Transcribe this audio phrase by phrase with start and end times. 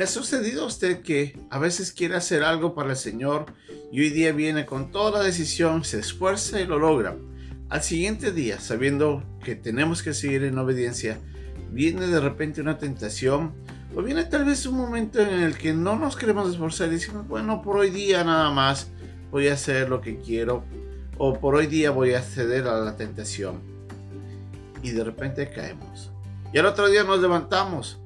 [0.00, 3.44] ¿Le ha sucedido a usted que a veces quiere hacer algo para el Señor
[3.92, 7.18] y hoy día viene con toda la decisión, se esfuerza y lo logra?
[7.68, 11.18] Al siguiente día, sabiendo que tenemos que seguir en obediencia,
[11.70, 13.52] viene de repente una tentación
[13.94, 17.28] o viene tal vez un momento en el que no nos queremos esforzar y decimos,
[17.28, 18.88] bueno, por hoy día nada más
[19.30, 20.64] voy a hacer lo que quiero
[21.18, 23.60] o por hoy día voy a ceder a la tentación.
[24.82, 26.10] Y de repente caemos.
[26.54, 27.99] Y al otro día nos levantamos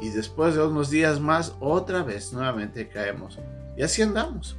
[0.00, 3.38] y después de unos días más otra vez nuevamente caemos.
[3.76, 4.56] Y así andamos.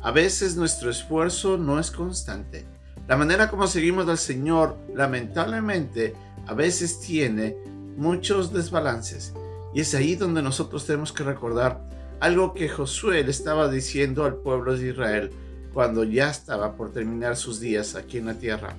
[0.00, 2.66] A veces nuestro esfuerzo no es constante.
[3.06, 6.14] La manera como seguimos al Señor lamentablemente
[6.46, 7.56] a veces tiene
[7.96, 9.34] muchos desbalances
[9.74, 11.80] y es ahí donde nosotros tenemos que recordar
[12.20, 15.30] algo que Josué le estaba diciendo al pueblo de Israel
[15.72, 18.76] cuando ya estaba por terminar sus días aquí en la tierra.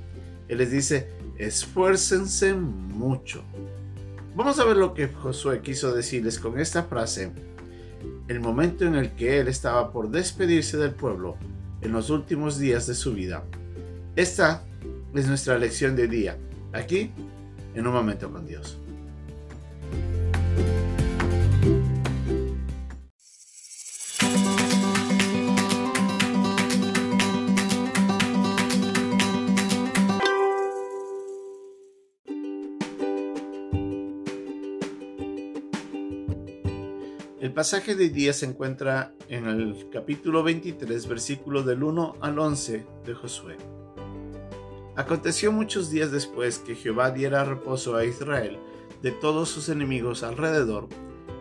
[0.47, 3.43] Él les dice, esfuércense mucho.
[4.39, 7.33] Vamos a ver lo que Josué quiso decirles con esta frase.
[8.29, 11.35] El momento en el que él estaba por despedirse del pueblo
[11.81, 13.43] en los últimos días de su vida.
[14.15, 14.63] Esta
[15.13, 16.37] es nuestra lección de día,
[16.71, 17.11] aquí
[17.75, 18.77] en un momento con Dios.
[37.59, 43.13] Pasaje de día se encuentra en el capítulo 23, versículo del 1 al 11 de
[43.13, 43.57] Josué.
[44.95, 48.57] Aconteció muchos días después que Jehová diera reposo a Israel
[49.01, 50.87] de todos sus enemigos alrededor,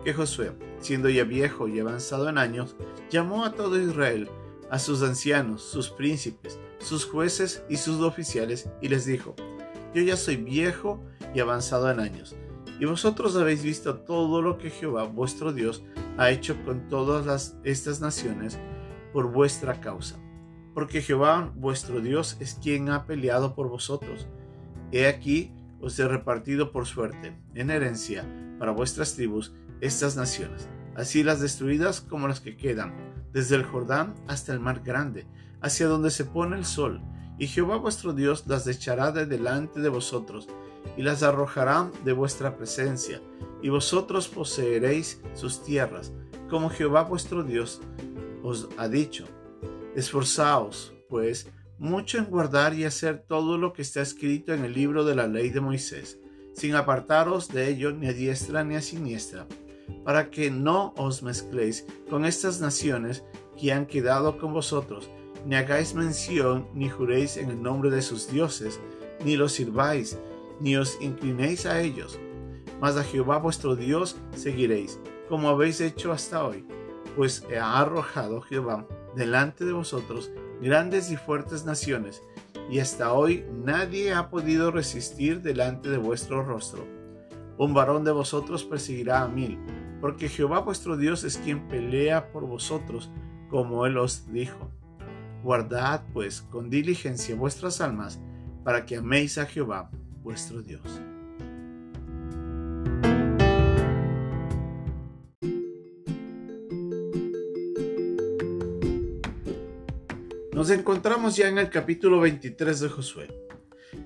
[0.03, 2.75] que Josué, siendo ya viejo y avanzado en años,
[3.11, 4.29] llamó a todo Israel,
[4.73, 9.37] a sus ancianos, sus príncipes, sus jueces y sus oficiales, y les dijo,
[9.95, 11.01] Yo ya soy viejo
[11.33, 12.35] y avanzado en años
[12.81, 15.83] y vosotros habéis visto todo lo que Jehová vuestro Dios
[16.17, 18.59] ha hecho con todas estas naciones
[19.13, 20.19] por vuestra causa.
[20.75, 24.29] Porque Jehová vuestro Dios es quien ha peleado por vosotros.
[24.93, 28.25] He aquí os he repartido por suerte, en herencia,
[28.59, 32.95] para vuestras tribus, estas naciones, así las destruidas como las que quedan,
[33.33, 35.27] desde el Jordán hasta el mar grande,
[35.61, 37.01] hacia donde se pone el sol,
[37.39, 40.49] y Jehová vuestro Dios las echará de delante de vosotros,
[40.97, 43.21] y las arrojará de vuestra presencia,
[43.63, 46.13] y vosotros poseeréis sus tierras,
[46.49, 47.81] como Jehová vuestro Dios
[48.43, 49.25] os ha dicho.
[49.95, 55.05] Esforzaos, pues, mucho en guardar y hacer todo lo que está escrito en el libro
[55.05, 56.19] de la ley de Moisés,
[56.53, 59.47] sin apartaros de ello ni a diestra ni a siniestra,
[60.05, 63.25] para que no os mezcléis con estas naciones
[63.61, 65.09] que han quedado con vosotros,
[65.47, 68.81] ni hagáis mención ni juréis en el nombre de sus dioses,
[69.25, 70.19] ni los sirváis,
[70.61, 72.19] ni os inclinéis a ellos,
[72.81, 76.67] mas a Jehová vuestro Dios seguiréis, como habéis hecho hasta hoy,
[77.17, 80.31] pues ha arrojado Jehová delante de vosotros
[80.61, 82.23] grandes y fuertes naciones,
[82.71, 86.87] y hasta hoy nadie ha podido resistir delante de vuestro rostro.
[87.57, 89.59] Un varón de vosotros perseguirá a mil,
[90.01, 93.11] porque Jehová vuestro Dios es quien pelea por vosotros,
[93.49, 94.71] como él os dijo.
[95.43, 98.21] Guardad pues con diligencia vuestras almas,
[98.65, 99.91] para que améis a Jehová
[100.29, 100.83] vuestro Dios.
[110.53, 113.29] Nos encontramos ya en el capítulo 23 de Josué.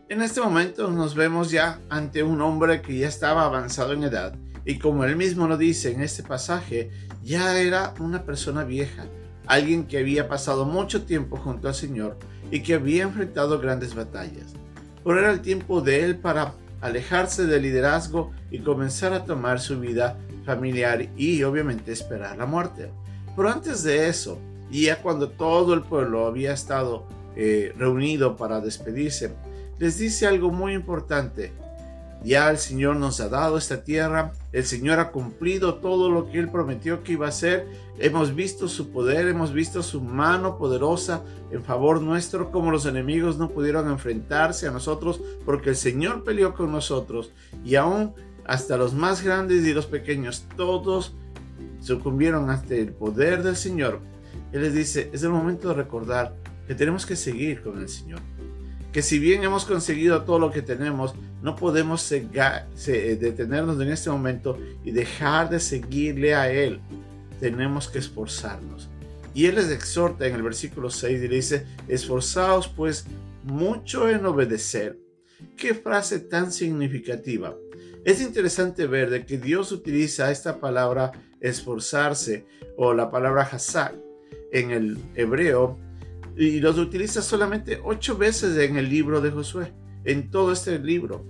[0.09, 4.37] En este momento nos vemos ya ante un hombre que ya estaba avanzado en edad
[4.65, 6.93] y como él mismo lo dice en este pasaje,
[7.25, 9.07] ya era una persona vieja,
[9.49, 12.17] alguien que había pasado mucho tiempo junto al Señor
[12.53, 14.55] y que había enfrentado grandes batallas
[15.05, 19.79] pero era el tiempo de él para alejarse del liderazgo y comenzar a tomar su
[19.81, 22.91] vida familiar y obviamente esperar la muerte.
[23.37, 24.39] Pero antes de eso,
[24.71, 29.33] ya cuando todo el pueblo había estado eh, reunido para despedirse,
[29.79, 31.53] les dice algo muy importante.
[32.25, 36.39] Ya el Señor nos ha dado esta tierra, el Señor ha cumplido todo lo que
[36.39, 37.67] Él prometió que iba a hacer,
[37.99, 43.39] hemos visto su poder, hemos visto su mano poderosa en favor nuestro, como los enemigos
[43.39, 47.33] no pudieron enfrentarse a nosotros, porque el Señor peleó con nosotros.
[47.65, 48.15] Y aún
[48.45, 51.15] hasta los más grandes y los pequeños, todos
[51.81, 54.01] sucumbieron ante el poder del Señor.
[54.53, 56.35] Él les dice, es el momento de recordar
[56.67, 58.21] que tenemos que seguir con el Señor
[58.93, 64.59] que si bien hemos conseguido todo lo que tenemos, no podemos detenernos en este momento
[64.85, 66.81] y dejar de seguirle a Él.
[67.41, 68.91] Tenemos que esforzarnos.
[69.35, 73.07] Y Él les exhorta en el versículo 6 y le dice, esforzaos pues
[73.45, 74.99] mucho en obedecer.
[75.57, 77.57] Qué frase tan significativa.
[78.05, 82.45] Es interesante ver de que Dios utiliza esta palabra esforzarse
[82.77, 83.95] o la palabra hazak
[84.53, 85.79] en el hebreo
[86.37, 89.73] y los utiliza solamente ocho veces en el libro de Josué,
[90.05, 91.25] en todo este libro.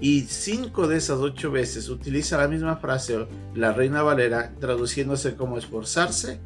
[0.00, 5.58] Y cinco de esas ocho veces utiliza la misma frase, la Reina Valera, traduciéndose como
[5.58, 6.40] esforzarse,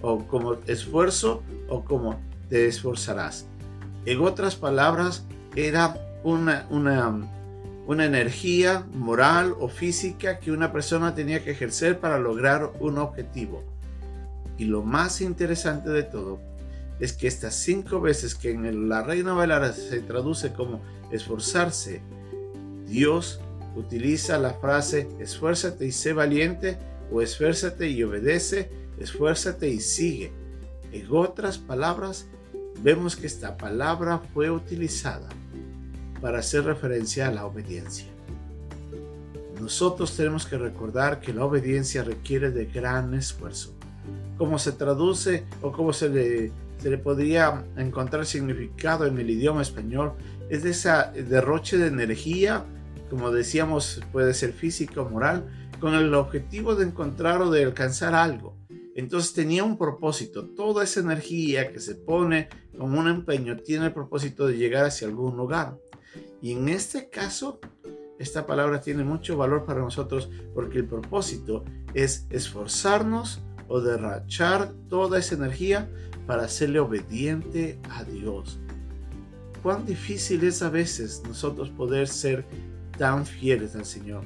[0.00, 3.46] o como esfuerzo, o como te esforzarás.
[4.04, 5.26] En otras palabras,
[5.56, 7.18] era una, una,
[7.86, 13.64] una energía moral o física que una persona tenía que ejercer para lograr un objetivo.
[14.58, 16.40] Y lo más interesante de todo
[17.00, 20.80] es que estas cinco veces que en la Reina Valera se traduce como
[21.12, 22.02] esforzarse,
[22.86, 23.40] Dios
[23.76, 26.78] utiliza la frase esfuérzate y sé valiente
[27.12, 30.32] o esfuérzate y obedece, esfuérzate y sigue.
[30.92, 32.26] En otras palabras,
[32.82, 35.28] vemos que esta palabra fue utilizada
[36.20, 38.06] para hacer referencia a la obediencia.
[39.60, 43.74] Nosotros tenemos que recordar que la obediencia requiere de gran esfuerzo.
[44.36, 49.62] Como se traduce o como se le se le podría encontrar significado en el idioma
[49.62, 50.14] español
[50.48, 52.64] es de esa derroche de energía,
[53.10, 55.46] como decíamos, puede ser física o moral,
[55.80, 58.56] con el objetivo de encontrar o de alcanzar algo.
[58.94, 60.46] Entonces tenía un propósito.
[60.46, 65.06] Toda esa energía que se pone con un empeño tiene el propósito de llegar hacia
[65.06, 65.78] algún lugar.
[66.42, 67.60] Y en este caso,
[68.18, 71.64] esta palabra tiene mucho valor para nosotros porque el propósito
[71.94, 75.88] es esforzarnos o derrachar toda esa energía
[76.26, 78.58] para serle obediente a Dios.
[79.62, 82.44] Cuán difícil es a veces nosotros poder ser
[82.96, 84.22] tan fieles al Señor.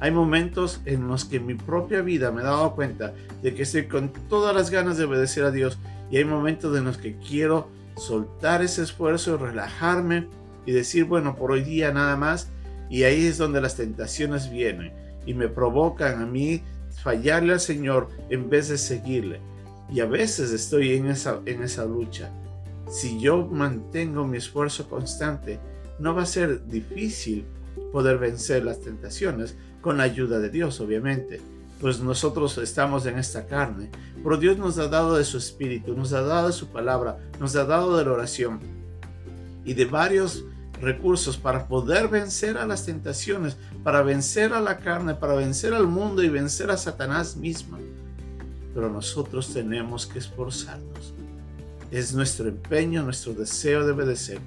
[0.00, 3.62] Hay momentos en los que en mi propia vida me he dado cuenta de que
[3.62, 5.78] estoy con todas las ganas de obedecer a Dios
[6.10, 10.28] y hay momentos en los que quiero soltar ese esfuerzo, relajarme
[10.66, 12.48] y decir, bueno, por hoy día nada más.
[12.90, 14.92] Y ahí es donde las tentaciones vienen
[15.24, 16.62] y me provocan a mí
[17.02, 19.40] fallarle al Señor en vez de seguirle.
[19.90, 22.30] Y a veces estoy en esa, en esa lucha.
[22.90, 25.58] Si yo mantengo mi esfuerzo constante,
[25.98, 27.44] no va a ser difícil
[27.92, 31.40] poder vencer las tentaciones con la ayuda de Dios, obviamente.
[31.80, 33.90] Pues nosotros estamos en esta carne,
[34.22, 37.56] pero Dios nos ha dado de su espíritu, nos ha dado de su palabra, nos
[37.56, 38.60] ha dado de la oración
[39.64, 40.44] y de varios
[40.82, 45.86] recursos para poder vencer a las tentaciones, para vencer a la carne, para vencer al
[45.86, 47.78] mundo y vencer a Satanás misma
[48.74, 51.14] pero nosotros tenemos que esforzarnos.
[51.90, 54.38] Es nuestro empeño, nuestro deseo de obedecer.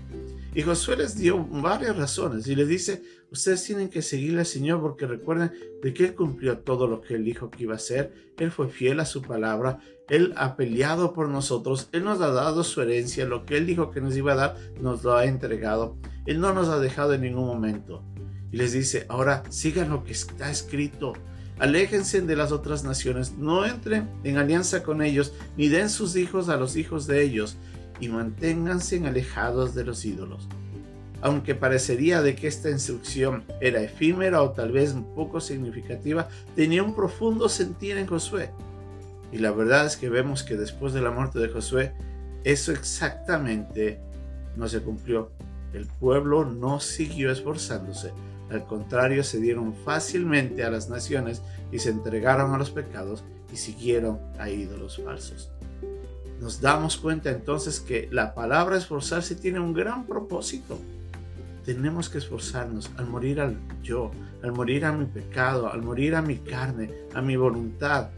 [0.55, 4.79] Y Josué les dio varias razones y les dice, ustedes tienen que seguirle al Señor
[4.79, 5.51] porque recuerden
[5.83, 8.69] de que Él cumplió todo lo que Él dijo que iba a hacer, Él fue
[8.69, 13.25] fiel a su palabra, Él ha peleado por nosotros, Él nos ha dado su herencia,
[13.25, 16.53] lo que Él dijo que nos iba a dar, nos lo ha entregado, Él no
[16.53, 18.01] nos ha dejado en ningún momento.
[18.49, 21.15] Y les dice, ahora sigan lo que está escrito,
[21.57, 26.49] Aléjense de las otras naciones, no entren en alianza con ellos, ni den sus hijos
[26.49, 27.55] a los hijos de ellos,
[27.99, 30.47] y manténganse alejados de los ídolos.
[31.21, 36.95] Aunque parecería de que esta instrucción era efímera o tal vez poco significativa, tenía un
[36.95, 38.51] profundo sentir en Josué.
[39.31, 41.93] Y la verdad es que vemos que después de la muerte de Josué,
[42.43, 43.99] eso exactamente
[44.55, 45.31] no se cumplió.
[45.73, 48.11] El pueblo no siguió esforzándose,
[48.49, 53.57] al contrario, se dieron fácilmente a las naciones y se entregaron a los pecados y
[53.57, 55.51] siguieron a ídolos falsos.
[56.45, 60.77] Nos damos cuenta entonces que la palabra esforzarse tiene un gran propósito.
[61.65, 64.11] Tenemos que esforzarnos al morir al yo,
[64.43, 68.09] al morir a mi pecado, al morir a mi carne, a mi voluntad,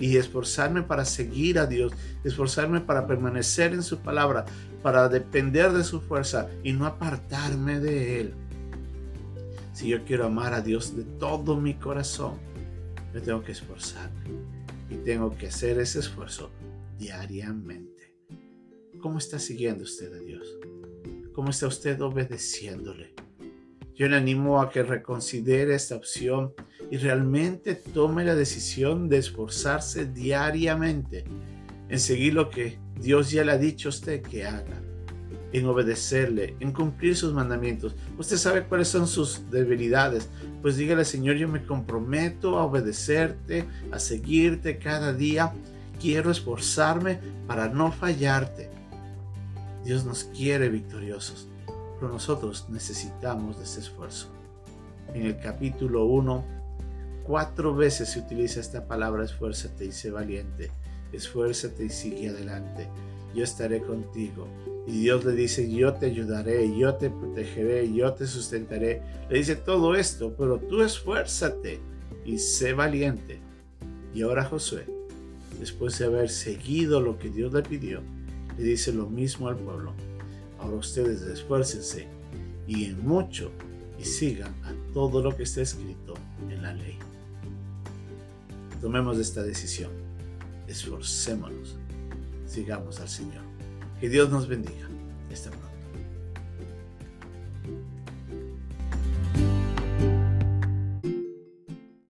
[0.00, 1.92] y esforzarme para seguir a Dios,
[2.24, 4.46] esforzarme para permanecer en su palabra,
[4.82, 8.34] para depender de su fuerza y no apartarme de Él.
[9.74, 12.32] Si yo quiero amar a Dios de todo mi corazón,
[13.14, 14.24] me tengo que esforzarme
[14.90, 16.50] y tengo que hacer ese esfuerzo
[16.98, 18.14] diariamente.
[19.00, 20.58] ¿Cómo está siguiendo usted a Dios?
[21.32, 23.14] ¿Cómo está usted obedeciéndole?
[23.94, 26.52] Yo le animo a que reconsidere esta opción
[26.90, 31.24] y realmente tome la decisión de esforzarse diariamente
[31.88, 34.82] en seguir lo que Dios ya le ha dicho a usted que haga
[35.52, 37.94] en obedecerle, en cumplir sus mandamientos.
[38.18, 40.28] Usted sabe cuáles son sus debilidades.
[40.60, 45.52] Pues dígale, Señor, yo me comprometo a obedecerte, a seguirte cada día.
[46.00, 48.70] Quiero esforzarme para no fallarte.
[49.84, 51.48] Dios nos quiere victoriosos,
[51.98, 54.28] pero nosotros necesitamos de ese esfuerzo.
[55.14, 56.44] En el capítulo 1,
[57.24, 60.70] cuatro veces se utiliza esta palabra esfuérzate y sé valiente.
[61.12, 62.88] Esfuérzate y sigue adelante.
[63.34, 64.48] yo estaré contigo.
[64.86, 69.02] Y Dios le dice, yo te ayudaré, yo te protegeré, yo te sustentaré.
[69.28, 71.80] Le dice todo esto, pero tú esfuérzate
[72.24, 73.40] y sé valiente.
[74.14, 74.86] Y ahora Josué,
[75.58, 78.02] después de haber seguido lo que Dios le pidió,
[78.56, 79.92] le dice lo mismo al pueblo.
[80.58, 82.08] Ahora ustedes esfuércense
[82.66, 83.50] y en mucho
[83.98, 86.14] y sigan a todo lo que está escrito
[86.50, 86.98] en la ley.
[88.80, 89.90] Tomemos esta decisión.
[90.66, 91.76] Esforcémonos.
[92.46, 93.42] Sigamos al Señor.
[94.00, 94.86] Que Dios nos bendiga.